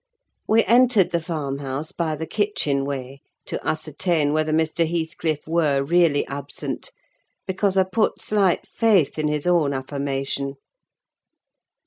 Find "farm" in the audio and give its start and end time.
1.21-1.59